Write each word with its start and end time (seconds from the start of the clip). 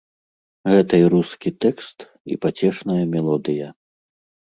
Гэта 0.71 0.93
і 1.03 1.09
рускі 1.13 1.49
тэкст, 1.65 1.97
і 2.31 2.39
пацешная 2.45 2.97
мелодыя. 3.13 3.67